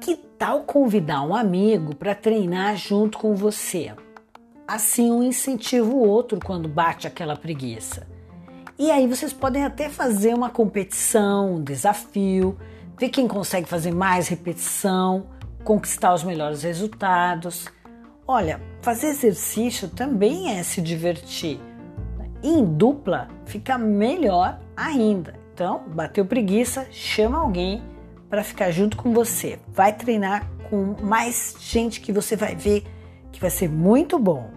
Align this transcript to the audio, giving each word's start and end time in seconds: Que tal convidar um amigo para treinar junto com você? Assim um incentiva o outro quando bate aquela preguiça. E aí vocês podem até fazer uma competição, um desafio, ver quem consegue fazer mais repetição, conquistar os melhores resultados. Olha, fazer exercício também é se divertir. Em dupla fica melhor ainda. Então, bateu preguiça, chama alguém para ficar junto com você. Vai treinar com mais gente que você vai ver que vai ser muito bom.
Que 0.00 0.16
tal 0.36 0.62
convidar 0.62 1.22
um 1.22 1.32
amigo 1.32 1.94
para 1.94 2.12
treinar 2.12 2.76
junto 2.76 3.18
com 3.18 3.36
você? 3.36 3.94
Assim 4.66 5.12
um 5.12 5.22
incentiva 5.22 5.88
o 5.88 6.00
outro 6.00 6.40
quando 6.44 6.68
bate 6.68 7.06
aquela 7.06 7.36
preguiça. 7.36 8.08
E 8.76 8.90
aí 8.90 9.06
vocês 9.06 9.32
podem 9.32 9.64
até 9.64 9.88
fazer 9.88 10.34
uma 10.34 10.50
competição, 10.50 11.54
um 11.54 11.62
desafio, 11.62 12.58
ver 12.98 13.10
quem 13.10 13.28
consegue 13.28 13.68
fazer 13.68 13.92
mais 13.92 14.26
repetição, 14.26 15.28
conquistar 15.62 16.12
os 16.12 16.24
melhores 16.24 16.64
resultados. 16.64 17.66
Olha, 18.26 18.60
fazer 18.82 19.06
exercício 19.06 19.88
também 19.88 20.58
é 20.58 20.64
se 20.64 20.80
divertir. 20.80 21.60
Em 22.42 22.64
dupla 22.64 23.28
fica 23.44 23.76
melhor 23.76 24.58
ainda. 24.76 25.34
Então, 25.52 25.82
bateu 25.88 26.24
preguiça, 26.24 26.86
chama 26.90 27.38
alguém 27.38 27.82
para 28.30 28.44
ficar 28.44 28.70
junto 28.70 28.96
com 28.96 29.12
você. 29.12 29.58
Vai 29.68 29.92
treinar 29.92 30.48
com 30.70 30.94
mais 31.02 31.56
gente 31.58 32.00
que 32.00 32.12
você 32.12 32.36
vai 32.36 32.54
ver 32.54 32.84
que 33.32 33.40
vai 33.40 33.50
ser 33.50 33.68
muito 33.68 34.18
bom. 34.18 34.50